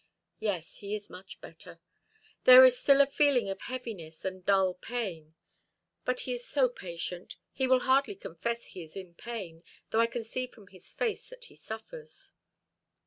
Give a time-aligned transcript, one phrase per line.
[0.39, 1.79] "Yes, he is much better.
[2.45, 5.35] There is still a feeling of heaviness and dull pain;
[6.05, 9.61] but he is so patient, he will hardly confess he is in pain,
[9.91, 12.31] though I can see from his face that he suffers."